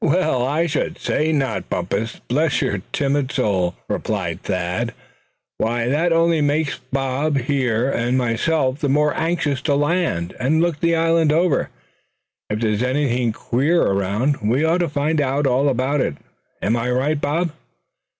[0.03, 4.95] "Well, I should say not, Bumpus, bless your timid soul," replied Thad, laughingly.
[5.59, 10.79] "Why, that only makes Bob here and myself the more anxious to land, and look
[10.79, 11.69] the island over.
[12.49, 16.15] If there's anything queer around, we ought to find out all about it.
[16.63, 17.51] Am I right, Bob?"